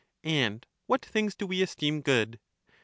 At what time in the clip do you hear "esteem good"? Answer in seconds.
1.61-2.39